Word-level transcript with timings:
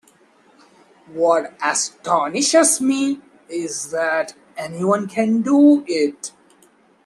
What 1.13 1.53
astonishes 1.63 2.81
me 2.81 3.21
is 3.47 3.91
that 3.91 4.33
anyone 4.57 5.07
can 5.07 5.43
do 5.43 5.85
it. 5.85 6.31